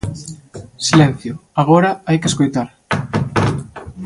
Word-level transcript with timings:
Silencio, 0.87 1.33
agora 1.61 1.91
hai 2.07 2.17
que 2.21 2.29
escoitar. 2.31 2.67